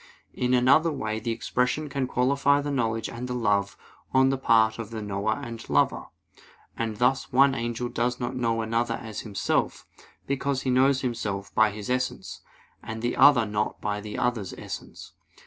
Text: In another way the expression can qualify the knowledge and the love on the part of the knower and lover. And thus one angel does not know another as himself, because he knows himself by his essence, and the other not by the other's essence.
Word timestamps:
In 0.33 0.55
another 0.55 0.91
way 0.91 1.19
the 1.19 1.29
expression 1.29 1.87
can 1.87 2.07
qualify 2.07 2.59
the 2.59 2.71
knowledge 2.71 3.07
and 3.07 3.27
the 3.27 3.35
love 3.35 3.77
on 4.15 4.31
the 4.31 4.37
part 4.39 4.79
of 4.79 4.89
the 4.89 4.99
knower 4.99 5.33
and 5.33 5.69
lover. 5.69 6.07
And 6.75 6.97
thus 6.97 7.31
one 7.31 7.53
angel 7.53 7.87
does 7.87 8.19
not 8.19 8.35
know 8.35 8.61
another 8.63 8.95
as 8.95 9.19
himself, 9.19 9.85
because 10.25 10.63
he 10.63 10.71
knows 10.71 11.01
himself 11.01 11.53
by 11.53 11.69
his 11.69 11.87
essence, 11.87 12.41
and 12.81 13.03
the 13.03 13.15
other 13.15 13.45
not 13.45 13.79
by 13.79 14.01
the 14.01 14.17
other's 14.17 14.55
essence. 14.57 15.13